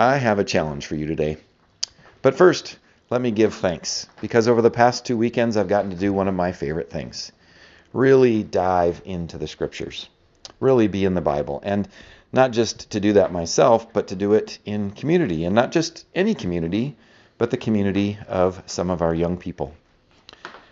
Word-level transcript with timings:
I 0.00 0.16
have 0.16 0.38
a 0.38 0.44
challenge 0.44 0.86
for 0.86 0.94
you 0.94 1.04
today. 1.04 1.36
But 2.22 2.34
first, 2.34 2.78
let 3.10 3.20
me 3.20 3.30
give 3.32 3.52
thanks 3.52 4.06
because 4.22 4.48
over 4.48 4.62
the 4.62 4.70
past 4.70 5.04
two 5.04 5.18
weekends 5.18 5.58
I've 5.58 5.68
gotten 5.68 5.90
to 5.90 5.96
do 5.96 6.10
one 6.10 6.26
of 6.26 6.34
my 6.34 6.52
favorite 6.52 6.88
things 6.88 7.32
really 7.92 8.42
dive 8.42 9.02
into 9.04 9.36
the 9.36 9.46
scriptures, 9.46 10.08
really 10.58 10.88
be 10.88 11.04
in 11.04 11.12
the 11.12 11.20
Bible. 11.20 11.60
And 11.62 11.86
not 12.32 12.50
just 12.52 12.88
to 12.92 13.00
do 13.00 13.12
that 13.12 13.30
myself, 13.30 13.92
but 13.92 14.08
to 14.08 14.16
do 14.16 14.32
it 14.32 14.58
in 14.64 14.90
community. 14.92 15.44
And 15.44 15.54
not 15.54 15.70
just 15.70 16.06
any 16.14 16.34
community, 16.34 16.96
but 17.36 17.50
the 17.50 17.58
community 17.58 18.16
of 18.26 18.62
some 18.64 18.88
of 18.88 19.02
our 19.02 19.14
young 19.14 19.36
people. 19.36 19.74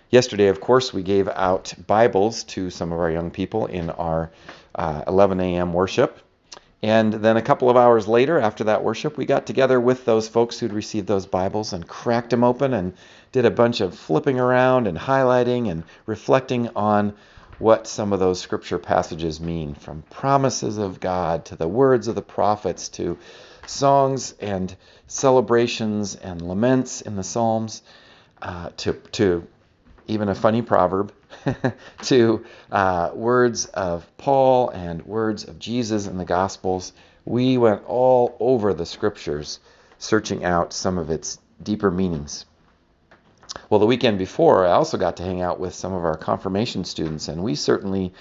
Yesterday, 0.08 0.48
of 0.48 0.62
course, 0.62 0.94
we 0.94 1.02
gave 1.02 1.28
out 1.28 1.74
Bibles 1.86 2.44
to 2.44 2.70
some 2.70 2.92
of 2.92 2.98
our 2.98 3.10
young 3.10 3.30
people 3.30 3.66
in 3.66 3.90
our 3.90 4.30
uh, 4.74 5.02
11 5.06 5.38
a.m. 5.40 5.74
worship. 5.74 6.18
And 6.82 7.12
then 7.12 7.36
a 7.36 7.42
couple 7.42 7.68
of 7.68 7.76
hours 7.76 8.06
later, 8.06 8.38
after 8.38 8.64
that 8.64 8.84
worship, 8.84 9.16
we 9.16 9.26
got 9.26 9.46
together 9.46 9.80
with 9.80 10.04
those 10.04 10.28
folks 10.28 10.58
who'd 10.58 10.72
received 10.72 11.08
those 11.08 11.26
Bibles 11.26 11.72
and 11.72 11.88
cracked 11.88 12.30
them 12.30 12.44
open 12.44 12.72
and 12.72 12.94
did 13.32 13.44
a 13.44 13.50
bunch 13.50 13.80
of 13.80 13.98
flipping 13.98 14.38
around 14.38 14.86
and 14.86 14.96
highlighting 14.96 15.68
and 15.70 15.82
reflecting 16.06 16.68
on 16.76 17.14
what 17.58 17.88
some 17.88 18.12
of 18.12 18.20
those 18.20 18.40
scripture 18.40 18.78
passages 18.78 19.40
mean 19.40 19.74
from 19.74 20.02
promises 20.10 20.78
of 20.78 21.00
God 21.00 21.44
to 21.46 21.56
the 21.56 21.66
words 21.66 22.06
of 22.06 22.14
the 22.14 22.22
prophets 22.22 22.88
to 22.90 23.18
songs 23.66 24.34
and 24.38 24.76
celebrations 25.08 26.14
and 26.14 26.40
laments 26.40 27.00
in 27.00 27.16
the 27.16 27.24
Psalms 27.24 27.82
uh, 28.40 28.70
to, 28.76 28.92
to 29.12 29.44
even 30.06 30.28
a 30.28 30.34
funny 30.34 30.62
proverb 30.62 31.12
to 32.02 32.44
uh, 32.70 33.10
words 33.14 33.66
of 33.66 34.06
Paul 34.16 34.70
and 34.70 35.04
words 35.06 35.44
of 35.44 35.58
Jesus 35.58 36.06
in 36.06 36.18
the 36.18 36.24
Gospels. 36.24 36.92
We 37.24 37.58
went 37.58 37.82
all 37.86 38.36
over 38.40 38.72
the 38.72 38.86
scriptures 38.86 39.60
searching 39.98 40.44
out 40.44 40.72
some 40.72 40.98
of 40.98 41.10
its 41.10 41.38
deeper 41.62 41.90
meanings. 41.90 42.46
Well, 43.68 43.80
the 43.80 43.86
weekend 43.86 44.18
before, 44.18 44.66
I 44.66 44.72
also 44.72 44.96
got 44.96 45.16
to 45.16 45.22
hang 45.22 45.42
out 45.42 45.60
with 45.60 45.74
some 45.74 45.92
of 45.92 46.04
our 46.04 46.16
confirmation 46.16 46.84
students, 46.84 47.28
and 47.28 47.42
we 47.42 47.54
certainly 47.54 48.12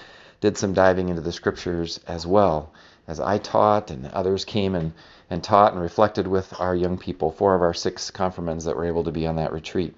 did 0.41 0.57
some 0.57 0.73
diving 0.73 1.09
into 1.09 1.21
the 1.21 1.31
scriptures 1.31 1.99
as 2.07 2.25
well. 2.25 2.71
As 3.07 3.19
I 3.19 3.37
taught, 3.37 3.89
and 3.89 4.07
others 4.07 4.43
came 4.43 4.75
and, 4.75 4.93
and 5.29 5.43
taught 5.43 5.73
and 5.73 5.81
reflected 5.81 6.27
with 6.27 6.53
our 6.59 6.75
young 6.75 6.97
people, 6.97 7.31
four 7.31 7.55
of 7.55 7.61
our 7.61 7.73
six 7.73 8.11
confirmants 8.11 8.65
that 8.65 8.75
were 8.75 8.85
able 8.85 9.05
to 9.05 9.11
be 9.11 9.25
on 9.25 9.37
that 9.37 9.53
retreat. 9.53 9.95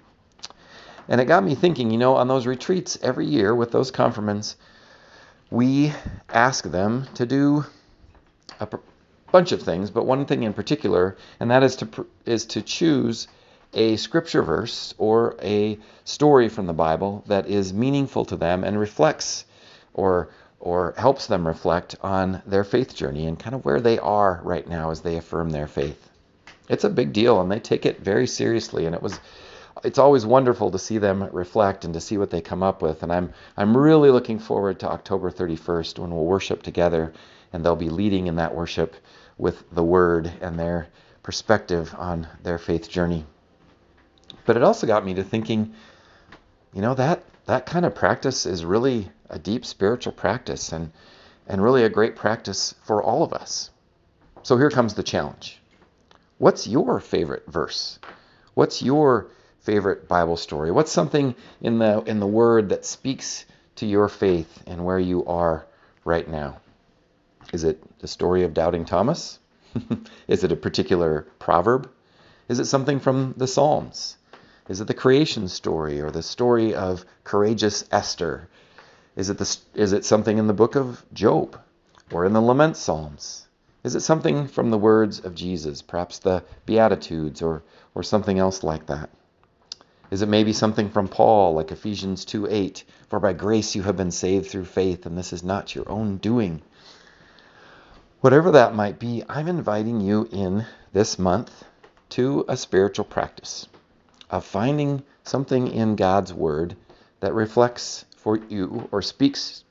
And 1.10 1.20
it 1.20 1.24
got 1.24 1.42
me 1.42 1.56
thinking, 1.56 1.90
you 1.90 1.98
know, 1.98 2.14
on 2.14 2.28
those 2.28 2.46
retreats 2.46 2.96
every 3.02 3.26
year 3.26 3.52
with 3.52 3.72
those 3.72 3.90
confirmants, 3.90 4.54
we 5.50 5.92
ask 6.28 6.64
them 6.64 7.08
to 7.14 7.26
do 7.26 7.64
a 8.60 8.68
bunch 9.32 9.50
of 9.50 9.60
things, 9.60 9.90
but 9.90 10.06
one 10.06 10.24
thing 10.24 10.44
in 10.44 10.52
particular, 10.52 11.16
and 11.40 11.50
that 11.50 11.64
is 11.64 11.74
to 11.76 12.06
is 12.24 12.46
to 12.46 12.62
choose 12.62 13.26
a 13.74 13.96
scripture 13.96 14.42
verse 14.42 14.94
or 14.98 15.36
a 15.42 15.78
story 16.04 16.48
from 16.48 16.66
the 16.66 16.72
Bible 16.72 17.24
that 17.26 17.48
is 17.48 17.72
meaningful 17.72 18.24
to 18.26 18.36
them 18.36 18.62
and 18.62 18.78
reflects 18.78 19.44
or 19.94 20.28
or 20.60 20.94
helps 20.96 21.26
them 21.26 21.44
reflect 21.44 21.96
on 22.02 22.40
their 22.46 22.62
faith 22.64 22.94
journey 22.94 23.26
and 23.26 23.36
kind 23.36 23.56
of 23.56 23.64
where 23.64 23.80
they 23.80 23.98
are 23.98 24.40
right 24.44 24.68
now 24.68 24.92
as 24.92 25.00
they 25.00 25.16
affirm 25.16 25.50
their 25.50 25.66
faith. 25.66 26.08
It's 26.68 26.84
a 26.84 26.90
big 26.90 27.12
deal 27.12 27.40
and 27.40 27.50
they 27.50 27.58
take 27.58 27.84
it 27.84 28.00
very 28.00 28.28
seriously 28.28 28.86
and 28.86 28.94
it 28.94 29.02
was 29.02 29.18
it's 29.84 29.98
always 29.98 30.26
wonderful 30.26 30.70
to 30.70 30.78
see 30.78 30.98
them 30.98 31.28
reflect 31.32 31.84
and 31.84 31.94
to 31.94 32.00
see 32.00 32.18
what 32.18 32.30
they 32.30 32.40
come 32.40 32.62
up 32.62 32.82
with. 32.82 33.02
And 33.02 33.12
I'm 33.12 33.32
I'm 33.56 33.76
really 33.76 34.10
looking 34.10 34.38
forward 34.38 34.80
to 34.80 34.90
October 34.90 35.30
31st 35.30 35.98
when 35.98 36.10
we'll 36.10 36.24
worship 36.24 36.62
together, 36.62 37.12
and 37.52 37.64
they'll 37.64 37.76
be 37.76 37.90
leading 37.90 38.26
in 38.26 38.36
that 38.36 38.54
worship 38.54 38.96
with 39.38 39.64
the 39.72 39.84
Word 39.84 40.30
and 40.40 40.58
their 40.58 40.88
perspective 41.22 41.94
on 41.96 42.26
their 42.42 42.58
faith 42.58 42.88
journey. 42.88 43.24
But 44.44 44.56
it 44.56 44.62
also 44.62 44.86
got 44.86 45.04
me 45.04 45.14
to 45.14 45.24
thinking, 45.24 45.74
you 46.72 46.82
know 46.82 46.94
that 46.94 47.24
that 47.46 47.66
kind 47.66 47.84
of 47.84 47.94
practice 47.94 48.46
is 48.46 48.64
really 48.64 49.10
a 49.28 49.38
deep 49.38 49.64
spiritual 49.64 50.12
practice 50.12 50.72
and 50.72 50.92
and 51.46 51.62
really 51.62 51.84
a 51.84 51.88
great 51.88 52.16
practice 52.16 52.74
for 52.84 53.02
all 53.02 53.22
of 53.22 53.32
us. 53.32 53.70
So 54.42 54.56
here 54.56 54.70
comes 54.70 54.94
the 54.94 55.02
challenge. 55.02 55.60
What's 56.38 56.66
your 56.66 57.00
favorite 57.00 57.44
verse? 57.46 57.98
What's 58.54 58.82
your 58.82 59.30
favorite 59.60 60.08
Bible 60.08 60.36
story? 60.36 60.70
What's 60.70 60.92
something 60.92 61.34
in 61.60 61.78
the 61.78 62.02
in 62.02 62.20
the 62.20 62.26
Word 62.26 62.70
that 62.70 62.84
speaks 62.84 63.44
to 63.76 63.86
your 63.86 64.08
faith 64.08 64.62
and 64.66 64.84
where 64.84 64.98
you 64.98 65.24
are 65.26 65.66
right 66.04 66.28
now? 66.28 66.58
Is 67.52 67.64
it 67.64 67.82
the 68.00 68.08
story 68.08 68.44
of 68.44 68.54
doubting 68.54 68.84
Thomas? 68.84 69.38
Is 70.28 70.44
it 70.44 70.52
a 70.52 70.56
particular 70.56 71.26
proverb? 71.38 71.90
Is 72.48 72.58
it 72.58 72.66
something 72.66 73.00
from 73.00 73.34
the 73.36 73.46
Psalms? 73.46 74.16
Is 74.68 74.80
it 74.80 74.86
the 74.86 74.94
creation 74.94 75.48
story 75.48 76.00
or 76.00 76.10
the 76.10 76.22
story 76.22 76.74
of 76.74 77.04
courageous 77.24 77.84
Esther? 77.90 78.48
Is 79.16 79.30
it 79.30 79.38
the, 79.38 79.56
is 79.74 79.92
it 79.92 80.04
something 80.04 80.38
in 80.38 80.46
the 80.46 80.52
book 80.52 80.76
of 80.76 81.04
Job 81.12 81.60
or 82.12 82.24
in 82.24 82.32
the 82.32 82.40
lament 82.40 82.76
psalms? 82.76 83.48
Is 83.82 83.94
it 83.94 84.00
something 84.00 84.46
from 84.46 84.70
the 84.70 84.78
words 84.78 85.20
of 85.20 85.34
Jesus, 85.34 85.82
perhaps 85.82 86.18
the 86.18 86.44
Beatitudes 86.66 87.42
or, 87.42 87.62
or 87.94 88.02
something 88.02 88.38
else 88.38 88.62
like 88.62 88.86
that? 88.86 89.10
Is 90.10 90.22
it 90.22 90.28
maybe 90.28 90.52
something 90.52 90.90
from 90.90 91.06
Paul, 91.06 91.54
like 91.54 91.70
Ephesians 91.70 92.24
2 92.24 92.48
8? 92.50 92.84
For 93.08 93.20
by 93.20 93.32
grace 93.32 93.76
you 93.76 93.82
have 93.84 93.96
been 93.96 94.10
saved 94.10 94.50
through 94.50 94.64
faith, 94.64 95.06
and 95.06 95.16
this 95.16 95.32
is 95.32 95.44
not 95.44 95.74
your 95.74 95.88
own 95.88 96.16
doing. 96.16 96.62
Whatever 98.20 98.50
that 98.50 98.74
might 98.74 98.98
be, 98.98 99.22
I'm 99.28 99.46
inviting 99.46 100.00
you 100.00 100.28
in 100.32 100.66
this 100.92 101.18
month 101.18 101.64
to 102.10 102.44
a 102.48 102.56
spiritual 102.56 103.04
practice 103.04 103.68
of 104.30 104.44
finding 104.44 105.02
something 105.22 105.68
in 105.68 105.96
God's 105.96 106.34
Word 106.34 106.76
that 107.20 107.32
reflects 107.32 108.04
for 108.16 108.36
you 108.36 108.88
or 108.90 109.02
speaks 109.02 109.64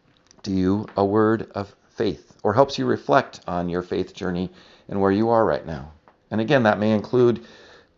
to 0.44 0.52
you 0.52 0.88
a 0.96 1.04
word 1.04 1.52
of 1.54 1.76
faith 1.90 2.34
or 2.44 2.54
helps 2.54 2.78
you 2.78 2.86
reflect 2.86 3.42
on 3.48 3.70
your 3.70 3.82
faith 3.84 4.14
journey 4.14 4.50
and 4.88 5.02
where 5.02 5.12
you 5.12 5.30
are 5.30 5.46
right 5.46 5.66
now. 5.66 5.92
And 6.32 6.40
again, 6.40 6.64
that 6.64 6.80
may 6.80 6.92
include 6.92 7.46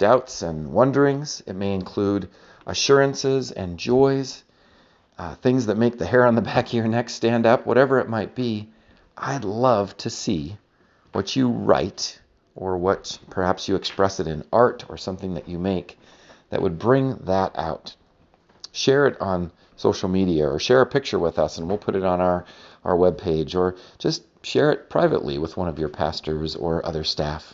doubts 0.02 0.42
and 0.42 0.74
wonderings. 0.74 1.44
It 1.46 1.56
may 1.56 1.76
include 1.76 2.28
assurances 2.66 3.52
and 3.52 3.78
joys, 3.78 4.44
uh, 5.20 5.36
things 5.36 5.68
that 5.68 5.78
make 5.78 6.00
the 6.00 6.08
hair 6.08 6.26
on 6.26 6.34
the 6.34 6.42
back 6.52 6.66
of 6.68 6.74
your 6.74 6.88
neck 6.88 7.08
stand 7.08 7.46
up, 7.46 7.68
whatever 7.68 8.00
it 8.00 8.10
might 8.10 8.34
be. 8.34 8.68
I'd 9.16 9.44
love 9.44 9.96
to 9.98 10.10
see 10.10 10.58
what 11.12 11.36
you 11.36 11.50
write 11.50 12.20
or 12.56 12.80
what 12.80 13.20
perhaps 13.30 13.68
you 13.68 13.76
express 13.76 14.20
it 14.20 14.26
in 14.26 14.44
art 14.52 14.86
or 14.90 14.98
something 14.98 15.36
that 15.36 15.48
you 15.48 15.60
make 15.60 16.00
that 16.50 16.64
would 16.64 16.80
bring 16.80 17.18
that 17.26 17.56
out. 17.56 17.96
Share 18.72 19.06
it 19.06 19.22
on 19.22 19.52
social 19.76 20.10
media 20.10 20.50
or 20.50 20.58
share 20.58 20.82
a 20.82 20.86
picture 20.88 21.20
with 21.20 21.38
us 21.38 21.60
and 21.60 21.68
we'll 21.68 21.78
put 21.78 21.96
it 21.96 22.04
on 22.04 22.20
our, 22.22 22.44
our 22.84 22.96
webpage 22.96 23.54
or 23.54 23.76
just 24.00 24.24
share 24.42 24.72
it 24.72 24.90
privately 24.90 25.38
with 25.38 25.58
one 25.58 25.68
of 25.68 25.78
your 25.78 25.90
pastors 25.90 26.56
or 26.56 26.84
other 26.84 27.04
staff. 27.04 27.54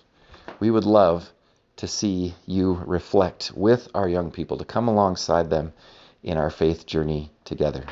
We 0.61 0.71
would 0.71 0.85
love 0.85 1.33
to 1.77 1.87
see 1.87 2.35
you 2.45 2.73
reflect 2.85 3.51
with 3.55 3.87
our 3.93 4.09
young 4.09 4.31
people, 4.31 4.57
to 4.57 4.65
come 4.65 4.87
alongside 4.87 5.49
them 5.49 5.71
in 6.23 6.35
our 6.35 6.49
faith 6.49 6.85
journey 6.85 7.31
together. 7.45 7.85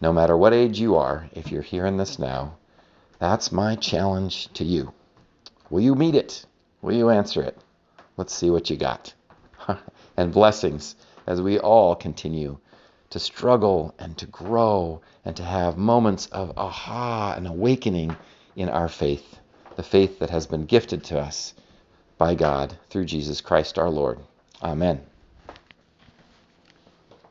No 0.00 0.12
matter 0.12 0.36
what 0.36 0.52
age 0.52 0.78
you 0.78 0.96
are, 0.96 1.28
if 1.32 1.50
you're 1.50 1.62
hearing 1.62 1.96
this 1.96 2.18
now, 2.18 2.56
that's 3.18 3.52
my 3.52 3.74
challenge 3.76 4.52
to 4.54 4.64
you. 4.64 4.92
Will 5.70 5.80
you 5.80 5.94
meet 5.94 6.14
it? 6.14 6.44
Will 6.82 6.94
you 6.94 7.08
answer 7.08 7.42
it? 7.42 7.56
Let's 8.16 8.34
see 8.34 8.50
what 8.50 8.68
you 8.68 8.76
got. 8.76 9.14
and 10.16 10.32
blessings 10.32 10.96
as 11.26 11.40
we 11.40 11.58
all 11.58 11.94
continue 11.94 12.58
to 13.10 13.18
struggle 13.18 13.94
and 13.98 14.18
to 14.18 14.26
grow 14.26 15.00
and 15.24 15.34
to 15.36 15.42
have 15.42 15.78
moments 15.78 16.26
of 16.26 16.52
aha 16.58 17.34
and 17.36 17.46
awakening 17.46 18.14
in 18.56 18.68
our 18.68 18.88
faith, 18.88 19.38
the 19.76 19.82
faith 19.82 20.18
that 20.18 20.30
has 20.30 20.46
been 20.46 20.66
gifted 20.66 21.04
to 21.04 21.18
us 21.18 21.54
by 22.18 22.34
God 22.34 22.78
through 22.90 23.06
Jesus 23.06 23.40
Christ 23.40 23.78
our 23.78 23.90
Lord. 23.90 24.18
Amen. 24.62 25.00